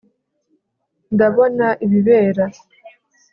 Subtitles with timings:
[1.13, 2.45] Ndabona ibibera